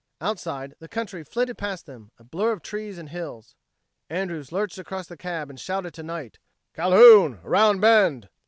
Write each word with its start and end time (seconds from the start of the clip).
Outside, 0.19 0.73
the 0.79 0.87
country 0.87 1.23
flitted 1.23 1.59
past 1.59 1.85
them, 1.85 2.09
a 2.17 2.23
blur 2.23 2.53
of 2.53 2.63
trees 2.63 2.97
and 2.97 3.09
hills. 3.09 3.55
Andrews 4.09 4.51
lurched 4.51 4.79
across 4.79 5.05
the 5.05 5.15
cab 5.15 5.47
and 5.51 5.59
shouted 5.59 5.93
to 5.93 6.01
Knight: 6.01 6.39
"Calhoun 6.73 7.39
around 7.43 7.81
bend!" 7.81 8.27